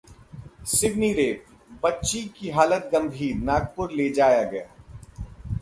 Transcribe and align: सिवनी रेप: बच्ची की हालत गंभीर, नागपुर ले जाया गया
सिवनी 0.67 1.11
रेप: 1.13 1.43
बच्ची 1.83 2.21
की 2.37 2.49
हालत 2.49 2.89
गंभीर, 2.93 3.35
नागपुर 3.43 3.91
ले 3.91 4.09
जाया 4.11 4.43
गया 4.43 4.67